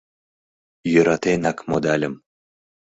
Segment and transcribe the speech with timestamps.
[0.91, 2.13] Йӧратенак модальым.